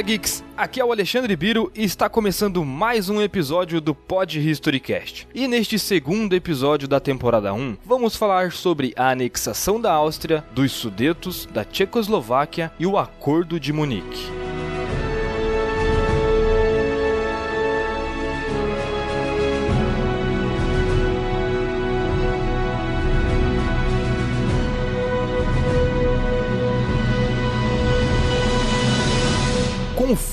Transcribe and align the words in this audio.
Fala 0.00 0.08
Geeks, 0.08 0.42
aqui 0.56 0.80
é 0.80 0.84
o 0.84 0.92
Alexandre 0.92 1.36
Biro 1.36 1.70
e 1.74 1.84
está 1.84 2.08
começando 2.08 2.64
mais 2.64 3.10
um 3.10 3.20
episódio 3.20 3.82
do 3.82 3.94
Pod 3.94 4.40
Historycast. 4.40 5.28
E 5.34 5.46
neste 5.46 5.78
segundo 5.78 6.32
episódio 6.32 6.88
da 6.88 6.98
temporada 6.98 7.52
1, 7.52 7.76
vamos 7.84 8.16
falar 8.16 8.50
sobre 8.50 8.94
a 8.96 9.10
anexação 9.10 9.78
da 9.78 9.92
Áustria, 9.92 10.42
dos 10.54 10.72
Sudetos, 10.72 11.44
da 11.52 11.66
Tchecoslováquia 11.66 12.72
e 12.78 12.86
o 12.86 12.96
Acordo 12.96 13.60
de 13.60 13.74
Munique. 13.74 14.39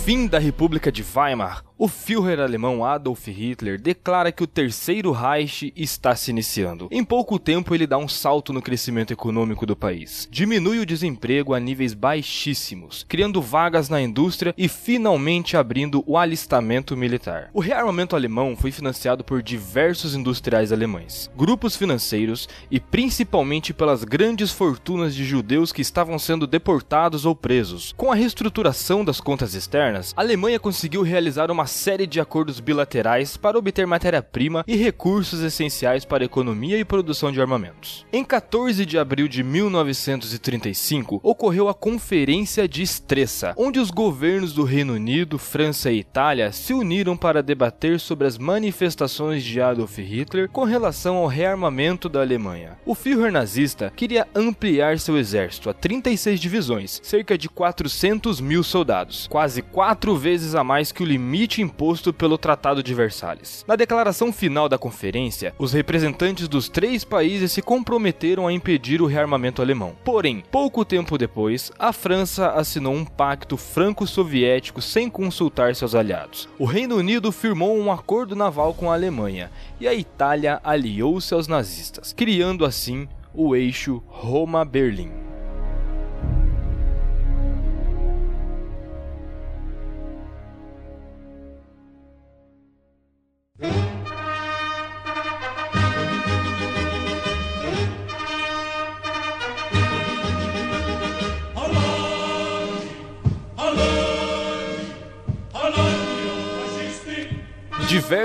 Fim 0.07 0.25
da 0.25 0.39
República 0.39 0.89
de 0.89 1.03
Weimar, 1.03 1.65
o 1.77 1.87
Führer 1.87 2.39
alemão 2.39 2.83
Adolf 2.83 3.27
Hitler 3.27 3.79
declara 3.79 4.31
que 4.31 4.41
o 4.41 4.47
Terceiro 4.47 5.11
Reich 5.11 5.73
está 5.75 6.15
se 6.15 6.31
iniciando. 6.31 6.87
Em 6.89 7.03
pouco 7.03 7.37
tempo, 7.37 7.75
ele 7.75 7.85
dá 7.85 7.97
um 7.97 8.07
salto 8.07 8.53
no 8.53 8.61
crescimento 8.61 9.11
econômico 9.11 9.65
do 9.65 9.75
país, 9.75 10.27
diminui 10.31 10.79
o 10.79 10.85
desemprego 10.85 11.53
a 11.53 11.59
níveis 11.59 11.93
baixíssimos, 11.93 13.05
criando 13.07 13.41
vagas 13.41 13.89
na 13.89 14.01
indústria 14.01 14.55
e 14.57 14.69
finalmente 14.69 15.57
abrindo 15.57 16.03
o 16.07 16.17
alistamento 16.17 16.95
militar. 16.95 17.49
O 17.53 17.59
rearmamento 17.59 18.15
alemão 18.15 18.55
foi 18.55 18.71
financiado 18.71 19.25
por 19.25 19.43
diversos 19.43 20.15
industriais 20.15 20.71
alemães, 20.71 21.29
grupos 21.35 21.75
financeiros 21.75 22.47
e 22.71 22.79
principalmente 22.79 23.73
pelas 23.73 24.05
grandes 24.05 24.53
fortunas 24.53 25.13
de 25.13 25.25
judeus 25.25 25.73
que 25.73 25.81
estavam 25.81 26.17
sendo 26.17 26.47
deportados 26.47 27.25
ou 27.25 27.35
presos. 27.35 27.93
Com 27.97 28.09
a 28.09 28.15
reestruturação 28.15 29.03
das 29.03 29.19
contas 29.19 29.53
externas, 29.53 29.96
a 30.15 30.21
Alemanha 30.21 30.59
conseguiu 30.59 31.01
realizar 31.01 31.49
uma 31.49 31.65
série 31.65 32.05
de 32.05 32.19
acordos 32.19 32.59
bilaterais 32.59 33.35
para 33.37 33.57
obter 33.57 33.87
matéria-prima 33.87 34.63
e 34.67 34.75
recursos 34.75 35.41
essenciais 35.41 36.05
para 36.05 36.23
a 36.23 36.25
economia 36.25 36.77
e 36.77 36.85
produção 36.85 37.31
de 37.31 37.41
armamentos. 37.41 38.05
Em 38.11 38.23
14 38.23 38.85
de 38.85 38.97
abril 38.97 39.27
de 39.27 39.43
1935, 39.43 41.19
ocorreu 41.23 41.69
a 41.69 41.73
Conferência 41.73 42.67
de 42.67 42.81
Estressa, 42.81 43.53
onde 43.57 43.79
os 43.79 43.89
governos 43.89 44.53
do 44.53 44.63
Reino 44.63 44.93
Unido, 44.93 45.37
França 45.37 45.91
e 45.91 45.99
Itália 45.99 46.51
se 46.51 46.73
uniram 46.73 47.15
para 47.17 47.41
debater 47.41 47.99
sobre 47.99 48.27
as 48.27 48.37
manifestações 48.37 49.43
de 49.43 49.59
Adolf 49.61 49.97
Hitler 49.97 50.49
com 50.49 50.63
relação 50.63 51.15
ao 51.15 51.27
rearmamento 51.27 52.09
da 52.09 52.21
Alemanha. 52.21 52.77
O 52.85 52.93
Führer 52.93 53.31
nazista 53.31 53.91
queria 53.95 54.27
ampliar 54.35 54.99
seu 54.99 55.17
exército 55.17 55.69
a 55.69 55.73
36 55.73 56.39
divisões, 56.39 56.99
cerca 57.03 57.37
de 57.37 57.49
400 57.49 58.41
mil 58.41 58.63
soldados, 58.63 59.27
quase 59.29 59.61
quatro 59.87 60.17
vezes 60.17 60.53
a 60.53 60.65
mais 60.65 60.91
que 60.91 61.01
o 61.01 61.05
limite 61.05 61.61
imposto 61.61 62.11
pelo 62.11 62.37
Tratado 62.37 62.83
de 62.83 62.93
Versalhes. 62.93 63.63
Na 63.65 63.77
declaração 63.77 64.33
final 64.33 64.67
da 64.67 64.77
conferência, 64.77 65.55
os 65.57 65.71
representantes 65.71 66.49
dos 66.49 66.67
três 66.67 67.05
países 67.05 67.53
se 67.53 67.61
comprometeram 67.61 68.45
a 68.45 68.51
impedir 68.51 69.01
o 69.01 69.05
rearmamento 69.05 69.61
alemão. 69.61 69.95
Porém, 70.03 70.43
pouco 70.51 70.83
tempo 70.83 71.17
depois, 71.17 71.71
a 71.79 71.93
França 71.93 72.49
assinou 72.49 72.93
um 72.93 73.05
pacto 73.05 73.55
franco-soviético 73.55 74.81
sem 74.81 75.09
consultar 75.09 75.73
seus 75.73 75.95
aliados. 75.95 76.49
O 76.59 76.65
Reino 76.65 76.97
Unido 76.97 77.31
firmou 77.31 77.73
um 77.77 77.89
acordo 77.89 78.35
naval 78.35 78.73
com 78.73 78.91
a 78.91 78.93
Alemanha 78.93 79.49
e 79.79 79.87
a 79.87 79.93
Itália 79.93 80.59
aliou-se 80.65 81.33
aos 81.33 81.47
nazistas, 81.47 82.11
criando 82.11 82.65
assim 82.65 83.07
o 83.33 83.55
eixo 83.55 84.03
Roma-Berlim. 84.07 85.26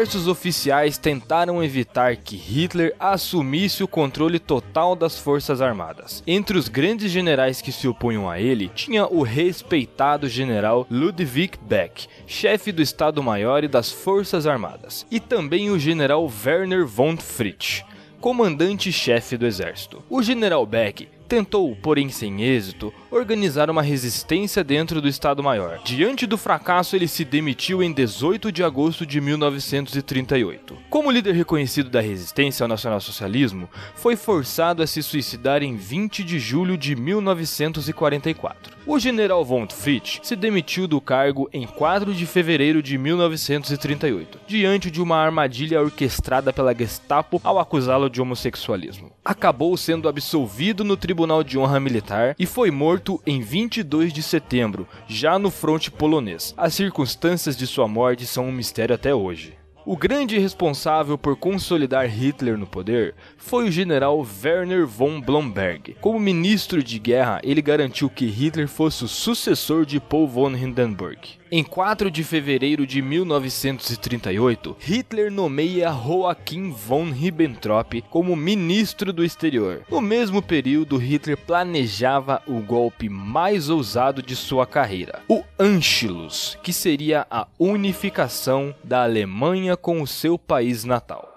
Diversos 0.03 0.27
oficiais 0.27 0.99
tentaram 0.99 1.63
evitar 1.63 2.17
que 2.17 2.35
Hitler 2.35 2.93
assumisse 2.99 3.85
o 3.85 3.89
controle 3.89 4.41
total 4.41 4.97
das 4.97 5.17
forças 5.17 5.63
armadas. 5.63 6.25
Entre 6.27 6.59
os 6.59 6.67
grandes 6.67 7.13
generais 7.13 7.63
que 7.63 7.71
se 7.71 7.87
opunham 7.87 8.29
a 8.29 8.41
ele, 8.41 8.69
tinha 8.75 9.07
o 9.07 9.23
respeitado 9.23 10.29
general 10.29 10.89
Ludwig 10.91 11.57
Beck, 11.63 12.09
chefe 12.27 12.73
do 12.73 12.83
Estado-Maior 12.83 13.63
e 13.63 13.69
das 13.69 13.93
Forças 13.93 14.45
Armadas, 14.45 15.07
e 15.09 15.21
também 15.21 15.71
o 15.71 15.79
general 15.79 16.29
Werner 16.45 16.85
von 16.85 17.17
Fritsch, 17.17 17.83
comandante-chefe 18.21 19.37
do 19.37 19.47
exército. 19.47 20.03
O 20.11 20.21
general 20.21 20.67
Beck 20.67 21.09
tentou, 21.33 21.75
porém 21.75 22.11
sem 22.11 22.43
êxito, 22.43 22.93
organizar 23.11 23.71
uma 23.71 23.81
resistência 23.81 24.63
dentro 24.63 25.01
do 25.01 25.09
Estado-Maior. 25.09 25.81
Diante 25.83 26.27
do 26.27 26.37
fracasso, 26.37 26.95
ele 26.95 27.09
se 27.09 27.25
demitiu 27.25 27.83
em 27.83 27.91
18 27.91 28.53
de 28.53 28.63
agosto 28.63 29.07
de 29.07 29.19
1938. 29.19 30.77
Como 30.91 31.11
líder 31.11 31.35
reconhecido 31.35 31.89
da 31.89 32.03
resistência 32.03 32.65
ao 32.65 32.69
nacionalsocialismo, 32.69 33.67
foi 33.95 34.15
forçado 34.15 34.83
a 34.83 34.87
se 34.87 35.03
suicidar 35.03 35.63
em 35.63 35.75
20 35.75 36.23
de 36.23 36.39
julho 36.39 36.77
de 36.77 36.95
1944. 36.95 38.83
O 38.85 38.99
general 38.99 39.43
von 39.43 39.67
Fritsch 39.71 40.19
se 40.23 40.37
demitiu 40.37 40.87
do 40.87 41.01
cargo 41.01 41.49
em 41.53 41.67
4 41.67 42.13
de 42.13 42.27
fevereiro 42.27 42.83
de 42.83 42.99
1938, 42.99 44.41
diante 44.47 44.91
de 44.91 45.01
uma 45.01 45.17
armadilha 45.17 45.81
orquestrada 45.81 46.53
pela 46.53 46.75
Gestapo 46.75 47.41
ao 47.45 47.59
acusá-lo 47.59 48.11
de 48.11 48.21
homossexualismo. 48.21 49.13
Acabou 49.25 49.77
sendo 49.77 50.09
absolvido 50.09 50.83
no 50.83 50.97
Tribunal 50.97 51.22
de 51.45 51.59
Honra 51.59 51.79
Militar 51.79 52.35
e 52.39 52.45
foi 52.45 52.71
morto 52.71 53.23
em 53.27 53.41
22 53.41 54.13
de 54.13 54.23
setembro, 54.23 54.89
já 55.07 55.39
no 55.39 55.51
fronte 55.51 55.91
polonês. 55.91 56.53
As 56.57 56.75
circunstâncias 56.75 57.57
de 57.57 57.67
sua 57.67 57.87
morte 57.87 58.27
são 58.27 58.49
um 58.49 58.53
mistério 58.53 58.95
até 58.95 59.15
hoje. 59.15 59.55
O 59.85 59.97
grande 59.97 60.39
responsável 60.39 61.19
por 61.19 61.37
consolidar 61.37 62.07
Hitler 62.07 62.57
no 62.57 62.67
poder 62.67 63.17
foi 63.37 63.69
o 63.69 63.71
general 63.71 64.25
Werner 64.45 64.87
von 64.87 65.21
Blomberg. 65.21 65.97
Como 66.01 66.21
ministro 66.21 66.83
de 66.83 67.01
guerra, 67.01 67.41
ele 67.43 67.61
garantiu 67.61 68.09
que 68.09 68.27
Hitler 68.27 68.69
fosse 68.69 69.05
o 69.05 69.09
sucessor 69.09 69.85
de 69.85 69.99
Paul 69.99 70.29
von 70.29 70.51
Hindenburg. 70.55 71.42
Em 71.55 71.63
4 71.63 72.11
de 72.11 72.25
fevereiro 72.25 72.87
de 72.87 73.03
1938, 73.03 74.75
Hitler 74.81 75.31
nomeia 75.31 75.93
Joachim 75.93 76.71
von 76.71 77.11
Ribbentrop 77.11 78.01
como 78.09 78.35
ministro 78.35 79.13
do 79.13 79.23
exterior. 79.23 79.83
No 79.91 80.01
mesmo 80.01 80.41
período, 80.41 80.97
Hitler 80.97 81.37
planejava 81.37 82.43
o 82.47 82.63
golpe 82.63 83.11
mais 83.11 83.69
ousado 83.69 84.23
de 84.23 84.35
sua 84.35 84.67
carreira, 84.67 85.21
o 85.29 85.45
Anschluss, 85.59 86.57
que 86.63 86.73
seria 86.73 87.27
a 87.31 87.47
unificação 87.59 88.75
da 88.83 89.03
Alemanha 89.03 89.77
com 89.77 90.01
o 90.01 90.07
seu 90.07 90.39
país 90.39 90.85
natal. 90.85 91.29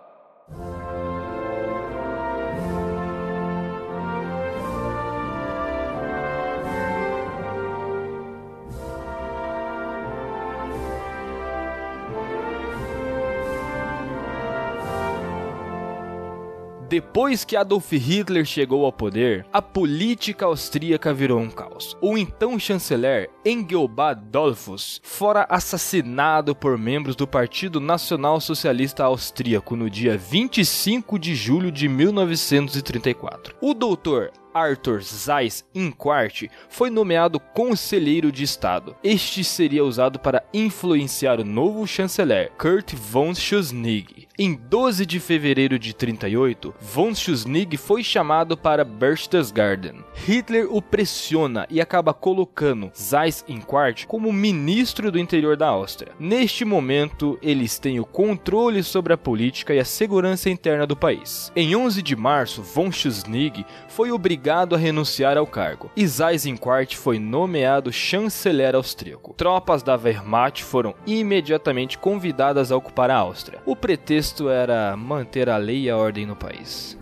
Depois 16.88 17.44
que 17.44 17.56
Adolf 17.56 17.92
Hitler 17.92 18.46
chegou 18.46 18.86
ao 18.86 18.94
poder, 18.94 19.44
a 19.52 19.60
política 19.60 20.46
austríaca 20.46 21.12
virou 21.12 21.40
um 21.40 21.50
caos. 21.50 21.98
O 22.00 22.16
então 22.16 22.60
chanceler 22.60 23.30
Engelbart 23.44 24.20
Dollfuss 24.20 25.02
fora 25.04 25.48
assassinado 25.50 26.56
por 26.56 26.78
membros 26.78 27.16
do 27.16 27.26
Partido 27.26 27.80
Nacional 27.80 28.40
Socialista 28.40 29.04
Austríaco 29.04 29.76
no 29.76 29.90
dia 29.90 30.16
25 30.16 31.18
de 31.18 31.34
julho 31.34 31.72
de 31.72 31.90
1934. 31.90 33.56
O 33.60 33.74
doutor 33.74 34.32
Arthur 34.56 35.02
Zeiss 35.02 35.66
Inquart 35.76 36.44
foi 36.70 36.90
nomeado 36.90 37.42
conselheiro 37.42 38.32
de 38.32 38.44
Estado. 38.44 38.96
Este 39.04 39.44
seria 39.44 39.84
usado 39.84 40.18
para 40.18 40.46
influenciar 40.54 41.42
o 41.42 41.44
novo 41.44 41.86
chanceler, 41.86 42.52
Kurt 42.58 42.94
von 42.94 43.36
Schuschnigg, 43.36 44.25
Em 44.38 44.54
12 44.54 45.06
de 45.06 45.18
fevereiro 45.18 45.80
de 45.80 45.96
38, 45.96 46.76
von 46.82 47.16
Schuschnigg 47.16 47.78
foi 47.78 48.04
chamado 48.04 48.58
para 48.58 48.84
Berchtesgaden. 48.84 50.04
Hitler 50.14 50.68
o 50.70 50.82
pressiona 50.82 51.66
e 51.70 51.80
acaba 51.80 52.14
colocando 52.14 52.92
Seyss-Inquart 52.94 54.06
como 54.06 54.34
ministro 54.34 55.10
do 55.10 55.18
interior 55.18 55.56
da 55.56 55.70
Áustria. 55.70 56.12
Neste 56.20 56.66
momento, 56.66 57.40
eles 57.42 57.80
têm 57.80 57.98
o 58.02 58.06
controle 58.06 58.84
sobre 58.84 59.14
a 59.14 59.18
política 59.18 59.74
e 59.74 59.80
a 59.80 59.86
segurança 59.86 60.50
interna 60.50 60.86
do 60.86 60.98
país. 60.98 61.50
Em 61.56 61.74
11 61.74 62.02
de 62.02 62.16
março, 62.18 62.62
von 62.62 62.92
Schuschnigg 62.92 63.66
foi 63.88 64.12
obrigado 64.12 64.76
a 64.76 64.78
renunciar 64.78 65.38
ao 65.38 65.48
cargo 65.48 65.90
e 65.96 66.06
Seyss-Inquart 66.06 66.94
foi 66.98 67.20
nomeado 67.20 67.90
chanceler 67.90 68.76
austríaco. 68.76 69.34
Tropas 69.38 69.82
da 69.82 69.96
Wehrmacht 69.96 70.62
foram 70.62 70.94
imediatamente 71.08 71.98
convidadas 71.98 72.70
a 72.70 72.76
ocupar 72.76 73.10
a 73.10 73.16
Áustria. 73.16 73.62
O 73.66 73.78
pretexto 73.78 74.25
pretexto 74.26 74.50
era 74.50 74.98
manter 74.98 75.50
a 75.50 75.58
lei 75.58 75.84
e 75.84 75.90
a 75.90 75.98
ordem 75.98 76.26
no 76.26 76.36
país. 76.36 76.98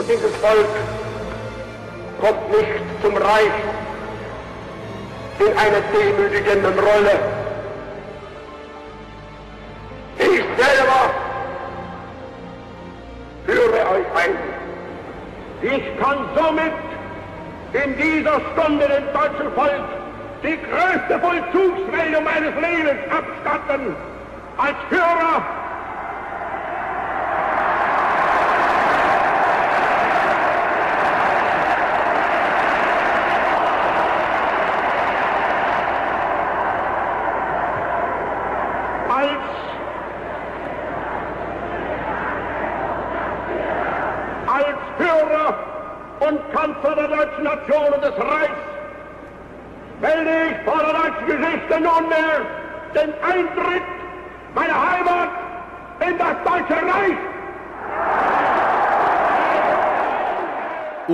Dieses 0.09 0.37
Volk 0.37 0.69
kommt 2.21 2.51
nicht 2.51 3.03
zum 3.03 3.17
Reich 3.17 3.76
in 5.39 5.59
einer 5.59 5.81
demütigenden 5.93 6.79
Rolle. 6.79 7.19
Ich 10.19 10.45
selber 10.57 11.11
führe 13.47 13.91
euch 13.91 14.07
ein. 14.15 14.37
Ich 15.63 16.01
kann 16.01 16.19
somit 16.35 16.73
in 17.73 17.97
dieser 17.97 18.41
Stunde 18.53 18.87
dem 18.89 19.13
deutschen 19.13 19.53
Volk 19.55 19.85
die 20.43 20.59
größte 20.59 21.21
Vollzugsmeldung 21.21 22.25
meines 22.25 22.55
Lebens 22.55 23.01
abstatten 23.11 23.97
als 24.59 24.77
Führer 24.89 25.56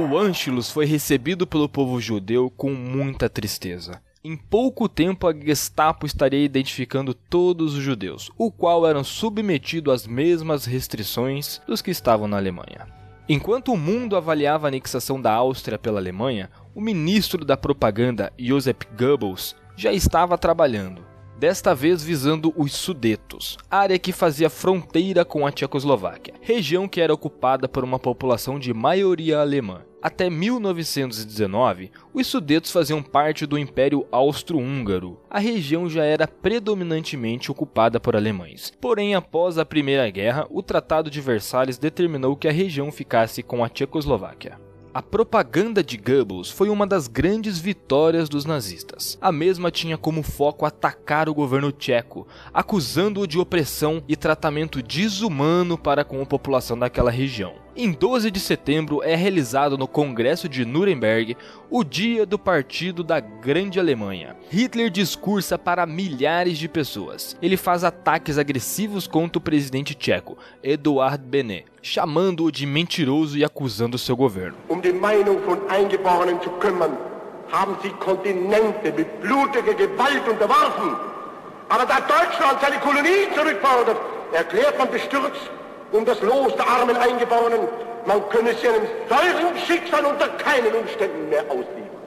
O 0.05 0.19
Anschluss 0.19 0.69
foi 0.69 0.85
recebido 0.85 1.47
pelo 1.47 1.69
povo 1.69 2.01
judeu 2.01 2.51
com 2.51 2.73
muita 2.73 3.31
tristeza. 3.31 4.03
Em 4.25 4.37
pouco 4.37 4.89
tempo, 4.89 5.29
a 5.29 5.33
Gestapo 5.33 6.07
estaria 6.07 6.45
identificando 6.45 7.15
todos 7.15 7.75
os 7.77 7.83
judeus, 7.83 8.29
o 8.37 8.51
qual 8.51 8.85
eram 8.87 9.05
submetidos 9.05 9.95
às 9.95 10.07
mesmas 10.07 10.65
restrições 10.65 11.61
dos 11.69 11.81
que 11.81 11.93
estavam 11.93 12.27
na 12.27 12.37
Alemanha. 12.37 12.89
Enquanto 13.29 13.73
o 13.73 13.77
mundo 13.79 14.17
avaliava 14.17 14.67
a 14.67 14.69
anexação 14.69 15.21
da 15.21 15.33
Áustria 15.33 15.79
pela 15.79 16.01
Alemanha, 16.01 16.51
o 16.75 16.81
ministro 16.81 17.45
da 17.45 17.57
propaganda 17.57 18.33
Joseph 18.37 18.83
Goebbels 18.99 19.55
já 19.77 19.93
estava 19.93 20.37
trabalhando, 20.37 21.05
desta 21.43 21.75
vez 21.75 22.05
visando 22.05 22.55
os 22.57 22.73
Sudetos, 22.73 23.59
área 23.69 23.99
que 23.99 24.13
fazia 24.13 24.49
fronteira 24.49 25.25
com 25.25 25.45
a 25.45 25.51
Tchecoslováquia, 25.51 26.35
região 26.41 26.87
que 26.87 27.01
era 27.01 27.13
ocupada 27.13 27.69
por 27.69 27.83
uma 27.83 27.99
população 27.99 28.61
de 28.61 28.73
maioria 28.73 29.41
alemã. 29.41 29.83
Até 30.01 30.31
1919, 30.31 31.91
os 32.15 32.29
Sudetos 32.29 32.71
faziam 32.71 33.03
parte 33.03 33.45
do 33.45 33.59
Império 33.59 34.07
Austro-Húngaro. 34.13 35.19
A 35.29 35.41
região 35.41 35.91
já 35.91 36.05
era 36.05 36.29
predominantemente 36.29 37.51
ocupada 37.51 37.99
por 37.99 38.15
alemães. 38.15 38.73
Porém, 38.81 39.17
após 39.17 39.59
a 39.59 39.67
Primeira 39.67 40.09
Guerra, 40.11 40.47
o 40.49 40.63
Tratado 40.63 41.11
de 41.11 41.21
Versalhes 41.21 41.77
determinou 41.77 42.37
que 42.37 42.47
a 42.47 42.53
região 42.53 42.93
ficasse 42.93 43.43
com 43.43 43.65
a 43.65 43.69
Tchecoslováquia. 43.69 44.61
A 44.95 45.01
propaganda 45.01 45.83
de 45.83 45.97
Goebbels 45.97 46.51
foi 46.51 46.69
uma 46.69 46.87
das 46.87 47.09
grandes 47.09 47.59
vitórias 47.59 48.29
dos 48.29 48.45
nazistas. 48.45 49.17
A 49.23 49.33
mesma 49.33 49.71
tinha 49.71 49.97
como 49.97 50.23
foco 50.23 50.67
atacar 50.67 51.31
o 51.31 51.35
governo 51.35 51.73
tcheco, 51.73 52.27
acusando-o 52.53 53.27
de 53.27 53.39
opressão 53.39 54.05
e 54.07 54.15
tratamento 54.15 54.83
desumano 54.83 55.79
para 55.79 56.05
com 56.05 56.21
a 56.21 56.27
população 56.27 56.79
daquela 56.79 57.11
região. 57.11 57.55
Em 57.75 57.91
12 57.91 58.31
de 58.31 58.39
setembro 58.39 59.03
é 59.03 59.15
realizado 59.15 59.79
no 59.79 59.89
Congresso 59.89 60.47
de 60.47 60.63
Nuremberg 60.67 61.35
o 61.71 61.83
Dia 61.83 62.27
do 62.27 62.39
Partido 62.39 63.03
da 63.03 63.19
Grande 63.19 63.81
Alemanha. 63.81 64.37
Hitler 64.51 64.91
discursa 64.91 65.59
para 65.59 65.87
milhares 65.87 66.59
de 66.59 66.69
pessoas. 66.69 67.35
Ele 67.41 67.57
faz 67.57 67.83
ataques 67.83 68.37
agressivos 68.37 69.07
contra 69.07 69.39
o 69.39 69.43
presidente 69.43 69.95
tcheco, 69.95 70.37
Eduard 70.63 71.25
Benet, 71.25 71.65
chamando-o 71.81 72.53
de 72.53 72.67
mentiroso 72.67 73.39
e 73.39 73.45
acusando 73.45 73.97
seu 73.97 74.17
governo. 74.17 74.57
Um 74.69 74.83
haben 77.53 77.77
sie 77.83 77.91
Kontinente 77.91 78.93
mit 78.97 79.21
blutiger 79.21 79.75
Gewalt 79.75 80.27
unterworfen. 80.27 80.97
Aber 81.69 81.85
da 81.85 82.01
Deutschland 82.01 82.61
seine 82.61 82.79
Kolonien 82.81 83.31
zurückfordert, 83.35 83.99
erklärt 84.33 84.79
man 84.79 84.91
bestürzt, 84.91 85.51
um 85.93 86.05
das 86.05 86.21
Los 86.23 86.55
der 86.57 86.67
armen 86.67 86.97
Eingeborenen. 86.97 87.69
Man 88.07 88.29
könne 88.31 88.55
sie 88.55 88.69
einem 88.69 88.87
solchen 89.09 89.59
Schicksal 89.67 90.05
unter 90.05 90.29
keinen 90.31 90.75
Umständen 90.75 91.29
mehr 91.29 91.43
ausliefern. 91.43 92.03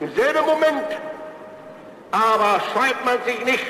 Im 0.00 0.14
selben 0.14 0.46
Moment 0.46 0.86
aber 2.10 2.60
schreibt 2.72 3.04
man 3.04 3.18
sich 3.24 3.44
nicht 3.44 3.66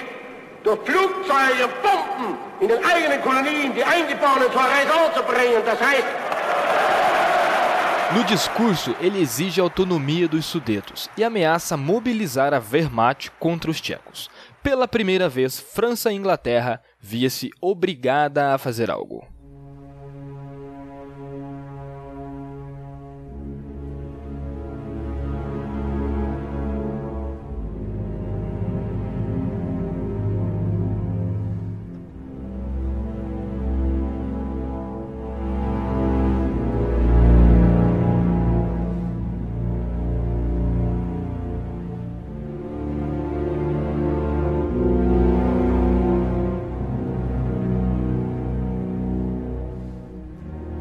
durch 0.63 0.79
Flugzeuge 0.85 1.65
und 1.65 1.83
Bomben 1.83 2.39
in 2.61 2.69
den 2.69 2.85
eigenen 2.85 3.23
Kolonien 3.23 3.75
die 3.75 3.83
Eingeborenen 3.85 4.51
zur 4.53 4.61
Raison 4.61 5.15
zu 5.15 5.23
bringen. 5.23 5.63
Das 5.65 5.81
heißt, 5.81 6.05
No 8.11 8.23
discurso, 8.23 8.97
ele 9.03 9.21
exige 9.21 9.61
a 9.61 9.65
autonomia 9.65 10.27
dos 10.27 10.47
Sudetos 10.47 11.11
e 11.15 11.23
ameaça 11.23 11.77
mobilizar 11.77 12.55
a 12.55 12.59
Wehrmacht 12.59 13.31
contra 13.39 13.71
os 13.71 13.83
tchecos. 13.83 14.31
Pela 14.63 14.89
primeira 14.89 15.29
vez, 15.29 15.59
França 15.59 16.13
e 16.13 16.17
Inglaterra 16.17 16.83
via-se 17.01 17.51
obrigada 17.61 18.55
a 18.55 18.59
fazer 18.59 18.91
algo. 18.91 19.27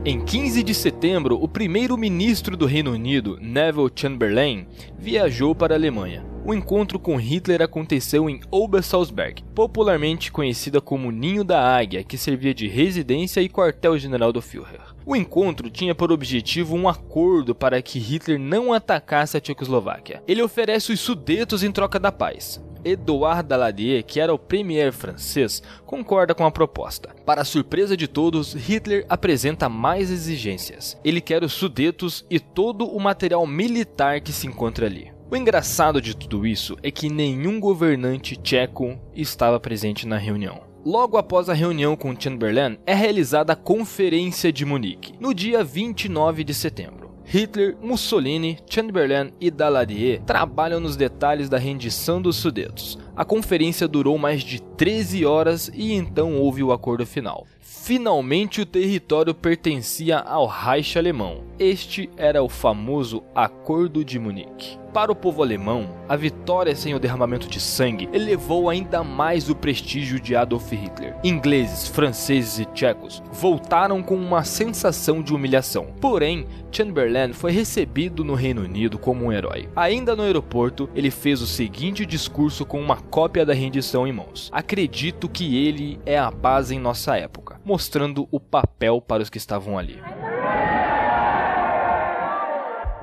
Em 0.10 0.24
15 0.24 0.64
de 0.64 0.74
setembro, 0.74 1.38
o 1.44 1.50
primeiro-ministro 1.50 2.56
do 2.56 2.66
Reino 2.66 2.94
Unido, 2.94 3.38
Neville 3.42 3.92
Chamberlain, 3.94 4.66
viajou 4.98 5.54
para 5.54 5.76
a 5.76 5.78
Alemanha. 5.78 6.26
O 6.46 6.54
encontro 6.54 6.98
com 6.98 7.18
Hitler 7.18 7.62
aconteceu 7.62 8.30
em 8.30 8.40
Obersalzberg, 8.50 9.44
popularmente 9.54 10.32
conhecida 10.32 10.80
como 10.80 11.12
Ninho 11.12 11.44
da 11.44 11.62
Águia, 11.62 12.06
que 12.06 12.18
servia 12.18 12.54
de 12.54 12.70
residência 12.70 13.42
e 13.42 13.50
quartel-general 13.50 14.32
do 14.32 14.42
Führer. 14.42 14.80
O 15.06 15.14
encontro 15.14 15.70
tinha 15.70 15.94
por 15.94 16.10
objetivo 16.10 16.74
um 16.74 16.88
acordo 16.88 17.54
para 17.54 17.82
que 17.82 18.00
Hitler 18.00 18.40
não 18.40 18.72
atacasse 18.72 19.36
a 19.36 19.42
Tchecoslováquia. 19.42 20.24
Ele 20.26 20.42
oferece 20.42 20.94
os 20.94 21.02
Sudetos 21.02 21.64
em 21.64 21.72
troca 21.74 22.00
da 22.00 22.14
paz. 22.14 22.64
Edouard 22.84 23.48
Daladier, 23.48 24.04
que 24.06 24.20
era 24.20 24.34
o 24.34 24.40
premier 24.40 24.92
francês, 24.92 25.62
concorda 25.86 26.34
com 26.34 26.46
a 26.46 26.52
proposta. 26.52 27.16
Para 27.26 27.44
surpresa 27.44 27.98
de 27.98 28.08
todos, 28.08 28.54
Hitler 28.54 29.06
apresenta 29.10 29.68
mais 29.68 30.12
exigências. 30.12 30.98
Ele 31.04 31.22
quer 31.22 31.44
os 31.44 31.54
Sudetos 31.54 32.26
e 32.30 32.40
todo 32.40 32.88
o 32.88 33.00
material 33.00 33.46
militar 33.46 34.22
que 34.22 34.32
se 34.32 34.48
encontra 34.48 34.86
ali. 34.86 35.12
O 35.30 35.36
engraçado 35.36 36.02
de 36.02 36.16
tudo 36.16 36.48
isso 36.48 36.78
é 36.82 36.90
que 36.90 37.10
nenhum 37.10 37.60
governante 37.60 38.38
tcheco 38.38 38.98
estava 39.14 39.60
presente 39.60 40.08
na 40.08 40.18
reunião. 40.18 40.62
Logo 40.86 41.18
após 41.18 41.50
a 41.50 41.54
reunião 41.54 41.98
com 41.98 42.18
Chamberlain, 42.18 42.78
é 42.86 42.94
realizada 42.94 43.52
a 43.52 43.56
Conferência 43.58 44.54
de 44.54 44.64
Munique, 44.64 45.14
no 45.20 45.34
dia 45.34 45.62
29 45.62 46.46
de 46.46 46.54
setembro. 46.54 47.07
Hitler, 47.30 47.76
Mussolini, 47.82 48.58
Chamberlain 48.70 49.34
e 49.42 49.52
Daladier 49.52 50.22
trabalham 50.22 50.80
nos 50.80 50.96
detalhes 50.96 51.50
da 51.50 51.58
rendição 51.58 52.22
dos 52.22 52.38
Sudetos. 52.38 52.98
A 53.18 53.26
conferência 53.26 53.86
durou 53.86 54.18
mais 54.18 54.42
de 54.42 54.62
13 54.62 55.26
horas 55.26 55.70
e 55.74 55.92
então 55.92 56.38
houve 56.38 56.64
o 56.64 56.72
acordo 56.72 57.06
final. 57.06 57.46
Finalmente 57.88 58.60
o 58.60 58.66
território 58.66 59.34
pertencia 59.34 60.18
ao 60.18 60.46
Reich 60.46 60.98
alemão. 60.98 61.46
Este 61.58 62.10
era 62.18 62.44
o 62.44 62.50
famoso 62.50 63.24
Acordo 63.34 64.04
de 64.04 64.20
Munique. 64.20 64.78
Para 64.94 65.12
o 65.12 65.16
povo 65.16 65.44
alemão, 65.44 65.96
a 66.10 66.16
vitória 66.16 66.76
sem 66.76 66.96
o 66.96 67.00
derramamento 67.00 67.48
de 67.48 67.60
sangue 67.60 68.10
elevou 68.12 68.70
ainda 68.70 69.04
mais 69.04 69.50
o 69.50 69.56
prestígio 69.56 70.20
de 70.20 70.36
Adolf 70.36 70.72
Hitler. 70.72 71.16
Ingleses, 71.24 71.88
franceses 71.88 72.60
e 72.60 72.66
tchecos 72.66 73.22
voltaram 73.32 74.02
com 74.02 74.16
uma 74.16 74.44
sensação 74.44 75.22
de 75.22 75.34
humilhação. 75.34 75.94
Porém, 76.02 76.48
Chamberlain 76.72 77.34
foi 77.34 77.52
recebido 77.52 78.24
no 78.24 78.34
Reino 78.34 78.64
Unido 78.64 78.98
como 78.98 79.26
um 79.26 79.32
herói. 79.32 79.70
Ainda 79.76 80.16
no 80.16 80.24
aeroporto, 80.24 80.90
ele 80.96 81.12
fez 81.12 81.42
o 81.42 81.48
seguinte 81.48 82.06
discurso 82.06 82.66
com 82.66 82.82
uma 82.82 82.98
cópia 82.98 83.46
da 83.46 83.54
rendição 83.54 84.08
em 84.08 84.12
mãos. 84.12 84.50
Acredito 84.52 85.30
que 85.30 85.58
ele 85.58 86.00
é 86.06 86.18
a 86.18 86.32
paz 86.32 86.72
em 86.72 86.80
nossa 86.80 87.16
época, 87.16 87.57
mostrando 87.68 88.30
o 88.32 88.40
papel 88.40 89.02
para 89.02 89.22
os 89.22 89.30
que 89.30 89.38
estavam 89.38 89.78
ali. 89.78 90.02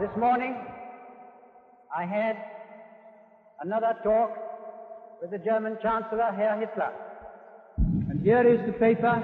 This 0.01 0.17
morning, 0.17 0.57
I 1.95 2.05
had 2.05 2.37
another 3.61 3.95
talk 4.03 4.33
with 5.21 5.31
the 5.31 5.39
German 5.39 5.77
Chancellor, 5.83 6.33
Herr 6.33 6.59
Hitler. 6.59 6.93
And 8.09 8.23
here 8.23 8.49
is 8.49 8.65
the 8.65 8.73
paper 8.73 9.23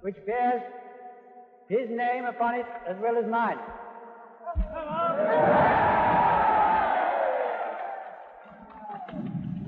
which 0.00 0.16
bears 0.26 0.62
his 1.68 1.88
name 1.88 2.24
upon 2.26 2.56
it 2.56 2.66
as 2.88 2.96
well 3.00 3.16
as 3.16 3.26
mine. 3.30 3.58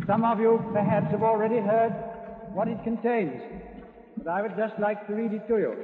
Some 0.09 0.25
of 0.25 0.41
you 0.41 0.59
perhaps 0.73 1.11
have 1.13 1.23
already 1.23 1.61
heard 1.61 1.93
what 2.53 2.67
it 2.67 2.83
contains, 2.83 3.43
I 4.29 4.43
would 4.43 4.57
just 4.57 4.79
like 4.79 5.07
to 5.07 5.15
read 5.15 5.33
it 5.33 5.49
to 5.49 5.57
you. 5.59 5.75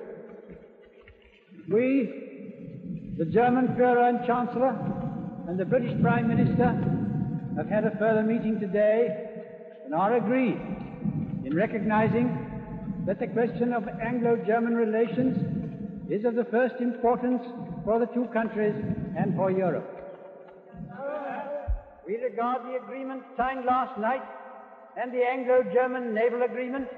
We, 1.68 3.14
the 3.16 3.24
German 3.24 3.68
Führer 3.68 4.08
and 4.08 4.26
Chancellor, 4.26 4.76
and 5.48 5.58
the 5.58 5.64
British 5.64 6.00
Prime 6.02 6.28
Minister 6.28 6.68
have 7.56 7.68
had 7.68 7.84
a 7.84 7.96
further 7.98 8.22
meeting 8.22 8.60
today 8.60 9.30
and 9.84 9.94
are 9.94 10.16
agreed 10.16 10.60
in 11.44 11.54
recognizing 11.54 13.04
that 13.06 13.20
the 13.20 13.26
question 13.28 13.72
of 13.72 13.86
Anglo-German 13.88 14.74
relations 14.74 16.10
is 16.10 16.24
of 16.24 16.34
the 16.34 16.44
first 16.44 16.76
importance 16.80 17.42
for 17.84 17.98
the 17.98 18.06
two 18.06 18.26
countries 18.32 18.74
and 19.16 19.34
for 19.36 19.50
Europe. 19.50 19.88
We 22.06 22.16
regard 22.16 22.62
the 22.66 22.76
agreement 22.82 23.22
signed 23.36 23.64
last 23.64 23.98
night 23.98 24.22
and 25.00 25.12
the 25.12 25.22
Anglo-German 25.22 26.14
naval 26.14 26.42
agreement 26.42 26.88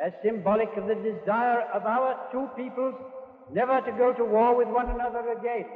as 0.00 0.12
symbolic 0.22 0.70
of 0.78 0.86
the 0.86 0.94
desire 0.94 1.62
of 1.74 1.84
our 1.84 2.14
two 2.30 2.46
peoples 2.54 2.94
never 3.52 3.82
to 3.82 3.92
go 3.92 4.14
to 4.14 4.24
war 4.24 4.56
with 4.56 4.68
one 4.68 4.88
another 4.90 5.32
again. 5.32 5.66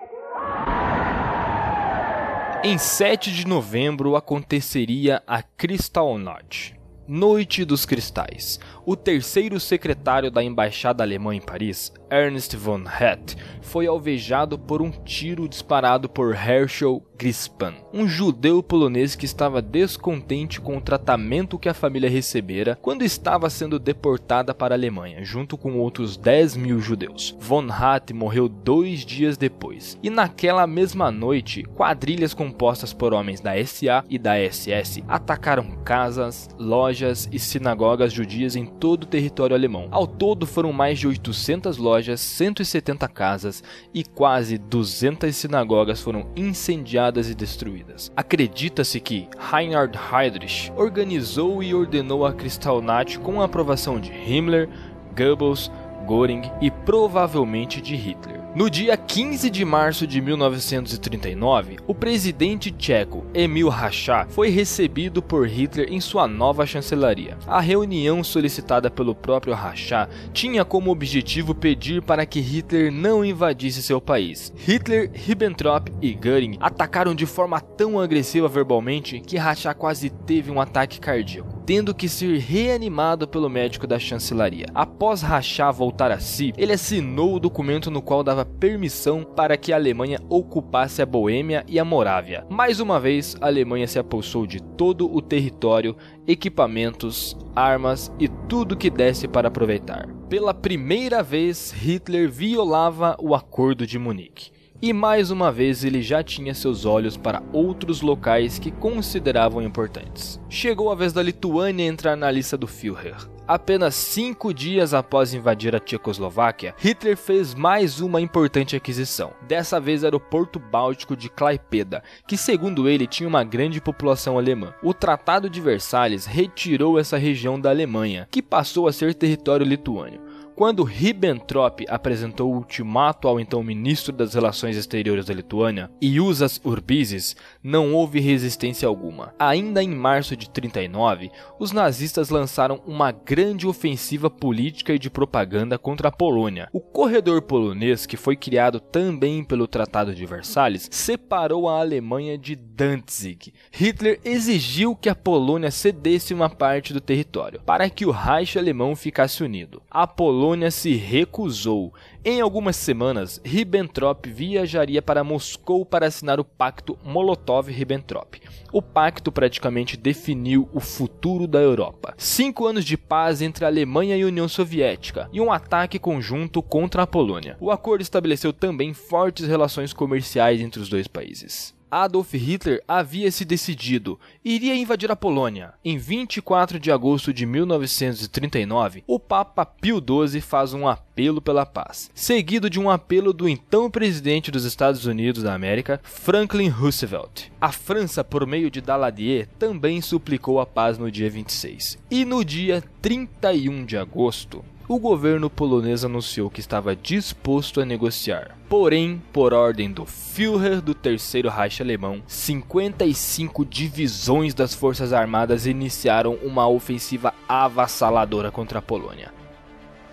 Em 2.64 2.78
7 2.78 3.32
de 3.32 3.46
novembro 3.46 4.14
aconteceria 4.14 5.20
a 5.26 5.42
Kristallnacht, 5.42 6.76
Noite 7.08 7.64
dos 7.64 7.84
Cristais. 7.84 8.60
O 8.86 8.94
terceiro 8.94 9.58
secretário 9.58 10.30
da 10.30 10.44
embaixada 10.44 11.02
alemã 11.02 11.34
em 11.34 11.40
Paris, 11.40 11.92
Ernst 12.08 12.54
von 12.54 12.84
Hett, 12.84 13.36
foi 13.60 13.88
alvejado 13.88 14.56
por 14.56 14.80
um 14.80 14.92
tiro 14.92 15.48
disparado 15.48 16.08
por 16.08 16.32
Herschel 16.32 17.02
Grispan, 17.22 17.74
um 17.94 18.08
judeu 18.08 18.60
polonês 18.64 19.14
que 19.14 19.24
estava 19.24 19.62
descontente 19.62 20.60
com 20.60 20.76
o 20.76 20.80
tratamento 20.80 21.56
que 21.56 21.68
a 21.68 21.74
família 21.74 22.10
recebera 22.10 22.76
quando 22.82 23.04
estava 23.04 23.48
sendo 23.48 23.78
deportada 23.78 24.52
para 24.52 24.74
a 24.74 24.76
Alemanha, 24.76 25.24
junto 25.24 25.56
com 25.56 25.78
outros 25.78 26.16
10 26.16 26.56
mil 26.56 26.80
judeus. 26.80 27.36
Von 27.38 27.68
Hatt 27.70 28.12
morreu 28.12 28.48
dois 28.48 29.06
dias 29.06 29.36
depois, 29.36 29.96
e 30.02 30.10
naquela 30.10 30.66
mesma 30.66 31.12
noite, 31.12 31.62
quadrilhas 31.62 32.34
compostas 32.34 32.92
por 32.92 33.14
homens 33.14 33.40
da 33.40 33.52
SA 33.64 34.04
e 34.10 34.18
da 34.18 34.34
SS 34.36 35.04
atacaram 35.06 35.70
casas, 35.84 36.50
lojas 36.58 37.28
e 37.30 37.38
sinagogas 37.38 38.12
judias 38.12 38.56
em 38.56 38.66
todo 38.66 39.04
o 39.04 39.06
território 39.06 39.54
alemão. 39.54 39.86
Ao 39.92 40.08
todo 40.08 40.44
foram 40.44 40.72
mais 40.72 40.98
de 40.98 41.06
800 41.06 41.76
lojas, 41.76 42.20
170 42.20 43.06
casas 43.06 43.62
e 43.94 44.02
quase 44.02 44.58
200 44.58 45.36
sinagogas 45.36 46.00
foram 46.00 46.26
incendiadas 46.34 47.11
e 47.30 47.34
destruídas. 47.34 48.12
Acredita-se 48.16 49.00
que 49.00 49.28
Reinhard 49.38 49.98
Heydrich 50.12 50.72
organizou 50.76 51.62
e 51.62 51.74
ordenou 51.74 52.26
a 52.26 52.32
Kristallnacht 52.32 53.18
com 53.18 53.40
a 53.40 53.44
aprovação 53.44 54.00
de 54.00 54.10
Himmler, 54.10 54.68
Goebbels, 55.16 55.70
Göring 56.06 56.42
e 56.60 56.70
provavelmente 56.70 57.80
de 57.80 57.94
Hitler. 57.94 58.41
No 58.54 58.68
dia 58.68 58.98
15 58.98 59.48
de 59.48 59.64
março 59.64 60.06
de 60.06 60.20
1939, 60.20 61.78
o 61.86 61.94
presidente 61.94 62.70
tcheco 62.70 63.24
Emil 63.32 63.70
Rachá 63.70 64.26
foi 64.28 64.50
recebido 64.50 65.22
por 65.22 65.48
Hitler 65.48 65.90
em 65.90 66.02
sua 66.02 66.28
nova 66.28 66.66
chancelaria. 66.66 67.38
A 67.46 67.62
reunião 67.62 68.22
solicitada 68.22 68.90
pelo 68.90 69.14
próprio 69.14 69.54
Rachá 69.54 70.06
tinha 70.34 70.66
como 70.66 70.90
objetivo 70.90 71.54
pedir 71.54 72.02
para 72.02 72.26
que 72.26 72.40
Hitler 72.40 72.92
não 72.92 73.24
invadisse 73.24 73.82
seu 73.82 74.02
país. 74.02 74.52
Hitler, 74.54 75.10
Ribbentrop 75.14 75.90
e 76.02 76.12
Göring 76.12 76.58
atacaram 76.60 77.14
de 77.14 77.24
forma 77.24 77.58
tão 77.58 77.98
agressiva 77.98 78.48
verbalmente 78.48 79.18
que 79.20 79.38
Rachá 79.38 79.72
quase 79.72 80.10
teve 80.10 80.50
um 80.50 80.60
ataque 80.60 81.00
cardíaco, 81.00 81.51
tendo 81.64 81.94
que 81.94 82.08
ser 82.08 82.38
reanimado 82.38 83.26
pelo 83.26 83.48
médico 83.48 83.86
da 83.86 83.98
chancelaria. 83.98 84.66
Após 84.74 85.22
Rachá 85.22 85.70
voltar 85.70 86.10
a 86.10 86.18
si, 86.18 86.52
ele 86.56 86.72
assinou 86.72 87.34
o 87.34 87.40
documento 87.40 87.90
no 87.90 88.02
qual 88.02 88.22
dava 88.22 88.44
permissão 88.44 89.24
para 89.24 89.56
que 89.56 89.72
a 89.72 89.76
Alemanha 89.76 90.20
ocupasse 90.28 91.02
a 91.02 91.06
Boêmia 91.06 91.64
e 91.68 91.78
a 91.78 91.84
Morávia. 91.84 92.46
Mais 92.48 92.80
uma 92.80 93.00
vez, 93.00 93.36
a 93.40 93.46
Alemanha 93.46 93.86
se 93.86 93.98
apossou 93.98 94.46
de 94.46 94.62
todo 94.62 95.12
o 95.12 95.20
território, 95.20 95.96
equipamentos, 96.26 97.36
armas 97.54 98.12
e 98.18 98.28
tudo 98.48 98.76
que 98.76 98.90
desse 98.90 99.26
para 99.26 99.48
aproveitar. 99.48 100.08
Pela 100.28 100.54
primeira 100.54 101.22
vez, 101.22 101.72
Hitler 101.72 102.30
violava 102.30 103.16
o 103.20 103.34
Acordo 103.34 103.86
de 103.86 103.98
Munique. 103.98 104.51
E 104.84 104.92
mais 104.92 105.30
uma 105.30 105.52
vez 105.52 105.84
ele 105.84 106.02
já 106.02 106.24
tinha 106.24 106.52
seus 106.52 106.84
olhos 106.84 107.16
para 107.16 107.40
outros 107.52 108.00
locais 108.00 108.58
que 108.58 108.72
consideravam 108.72 109.62
importantes. 109.62 110.40
Chegou 110.48 110.90
a 110.90 110.96
vez 110.96 111.12
da 111.12 111.22
Lituânia 111.22 111.86
entrar 111.86 112.16
na 112.16 112.28
lista 112.28 112.56
do 112.56 112.66
Führer. 112.66 113.14
Apenas 113.46 113.94
cinco 113.94 114.52
dias 114.52 114.92
após 114.92 115.34
invadir 115.34 115.76
a 115.76 115.78
Tchecoslováquia, 115.78 116.74
Hitler 116.78 117.16
fez 117.16 117.54
mais 117.54 118.00
uma 118.00 118.20
importante 118.20 118.74
aquisição. 118.74 119.32
Dessa 119.46 119.78
vez 119.78 120.02
era 120.02 120.16
o 120.16 120.20
porto 120.20 120.58
báltico 120.58 121.16
de 121.16 121.28
Klaipeda, 121.28 122.02
que 122.26 122.36
segundo 122.36 122.88
ele 122.88 123.06
tinha 123.06 123.28
uma 123.28 123.44
grande 123.44 123.80
população 123.80 124.36
alemã. 124.36 124.74
O 124.82 124.92
Tratado 124.92 125.48
de 125.48 125.60
Versalhes 125.60 126.26
retirou 126.26 126.98
essa 126.98 127.16
região 127.16 127.60
da 127.60 127.70
Alemanha, 127.70 128.26
que 128.28 128.42
passou 128.42 128.88
a 128.88 128.92
ser 128.92 129.14
território 129.14 129.64
lituânico. 129.64 130.31
Quando 130.54 130.84
Ribbentrop 130.84 131.80
apresentou 131.88 132.52
o 132.52 132.56
ultimato 132.56 133.26
ao 133.26 133.40
então 133.40 133.62
ministro 133.62 134.12
das 134.12 134.34
Relações 134.34 134.76
Exteriores 134.76 135.24
da 135.24 135.34
Lituânia, 135.34 135.90
Iusas 136.00 136.60
Urbizes, 136.62 137.34
não 137.62 137.94
houve 137.94 138.20
resistência 138.20 138.86
alguma. 138.86 139.34
Ainda 139.38 139.82
em 139.82 139.88
março 139.88 140.36
de 140.36 140.50
39, 140.50 141.30
os 141.58 141.72
nazistas 141.72 142.28
lançaram 142.28 142.82
uma 142.86 143.10
grande 143.10 143.66
ofensiva 143.66 144.28
política 144.28 144.92
e 144.92 144.98
de 144.98 145.08
propaganda 145.08 145.78
contra 145.78 146.08
a 146.08 146.12
Polônia. 146.12 146.68
O 146.72 146.80
corredor 146.80 147.40
polonês, 147.42 148.04
que 148.04 148.16
foi 148.16 148.36
criado 148.36 148.78
também 148.78 149.42
pelo 149.42 149.66
Tratado 149.66 150.14
de 150.14 150.26
Versalhes, 150.26 150.88
separou 150.92 151.68
a 151.68 151.80
Alemanha 151.80 152.36
de 152.36 152.54
Danzig. 152.54 153.54
Hitler 153.70 154.20
exigiu 154.22 154.94
que 154.94 155.08
a 155.08 155.14
Polônia 155.14 155.70
cedesse 155.70 156.34
uma 156.34 156.50
parte 156.50 156.92
do 156.92 157.00
território 157.00 157.60
para 157.64 157.88
que 157.88 158.04
o 158.04 158.10
Reich 158.10 158.58
alemão 158.58 158.94
ficasse 158.94 159.42
unido. 159.42 159.82
A 159.90 160.06
Polônia 160.42 160.72
se 160.72 160.96
recusou. 160.96 161.94
Em 162.24 162.40
algumas 162.40 162.74
semanas, 162.74 163.40
Ribbentrop 163.44 164.26
viajaria 164.26 165.00
para 165.00 165.22
Moscou 165.22 165.86
para 165.86 166.06
assinar 166.06 166.40
o 166.40 166.44
pacto 166.44 166.98
Molotov-Ribbentrop. 167.04 168.40
O 168.72 168.82
pacto 168.82 169.30
praticamente 169.30 169.96
definiu 169.96 170.68
o 170.72 170.80
futuro 170.80 171.46
da 171.46 171.60
Europa. 171.60 172.12
Cinco 172.18 172.66
anos 172.66 172.84
de 172.84 172.96
paz 172.96 173.40
entre 173.40 173.64
a 173.64 173.68
Alemanha 173.68 174.16
e 174.16 174.22
a 174.24 174.26
União 174.26 174.48
Soviética 174.48 175.30
e 175.32 175.40
um 175.40 175.52
ataque 175.52 175.96
conjunto 175.96 176.60
contra 176.60 177.04
a 177.04 177.06
Polônia. 177.06 177.56
O 177.60 177.70
acordo 177.70 178.02
estabeleceu 178.02 178.52
também 178.52 178.92
fortes 178.92 179.46
relações 179.46 179.92
comerciais 179.92 180.60
entre 180.60 180.82
os 180.82 180.88
dois 180.88 181.06
países. 181.06 181.72
Adolf 181.92 182.32
Hitler 182.32 182.82
havia 182.88 183.30
se 183.30 183.44
decidido, 183.44 184.18
iria 184.42 184.74
invadir 184.74 185.12
a 185.12 185.16
Polônia. 185.16 185.74
Em 185.84 185.98
24 185.98 186.80
de 186.80 186.90
agosto 186.90 187.34
de 187.34 187.44
1939, 187.44 189.04
o 189.06 189.20
Papa 189.20 189.66
Pio 189.66 190.02
XII 190.02 190.40
faz 190.40 190.72
um 190.72 190.88
apelo 190.88 191.42
pela 191.42 191.66
paz, 191.66 192.10
seguido 192.14 192.70
de 192.70 192.80
um 192.80 192.88
apelo 192.88 193.34
do 193.34 193.46
então 193.46 193.90
presidente 193.90 194.50
dos 194.50 194.64
Estados 194.64 195.04
Unidos 195.04 195.42
da 195.42 195.52
América, 195.52 196.00
Franklin 196.02 196.68
Roosevelt. 196.68 197.50
A 197.60 197.70
França, 197.70 198.24
por 198.24 198.46
meio 198.46 198.70
de 198.70 198.80
Daladier, 198.80 199.46
também 199.58 200.00
suplicou 200.00 200.60
a 200.60 200.64
paz 200.64 200.96
no 200.96 201.10
dia 201.10 201.28
26. 201.28 201.98
E 202.10 202.24
no 202.24 202.42
dia 202.42 202.82
31 203.02 203.84
de 203.84 203.98
agosto, 203.98 204.64
o 204.88 204.98
governo 204.98 205.48
polonês 205.48 206.04
anunciou 206.04 206.50
que 206.50 206.60
estava 206.60 206.94
disposto 206.94 207.80
a 207.80 207.84
negociar. 207.84 208.56
Porém, 208.68 209.22
por 209.32 209.52
ordem 209.52 209.90
do 209.90 210.04
Führer 210.04 210.80
do 210.80 210.94
Terceiro 210.94 211.48
Reich 211.48 211.80
Alemão, 211.80 212.22
55 212.26 213.64
divisões 213.64 214.54
das 214.54 214.74
Forças 214.74 215.12
Armadas 215.12 215.66
iniciaram 215.66 216.34
uma 216.42 216.68
ofensiva 216.68 217.32
avassaladora 217.48 218.50
contra 218.50 218.80
a 218.80 218.82
Polônia. 218.82 219.32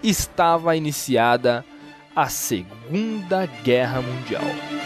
Estava 0.04 0.76
iniciada 0.76 1.66
a 2.16 2.28
Segunda 2.30 3.46
Guerra 3.64 4.02
Mundial. 4.02 4.79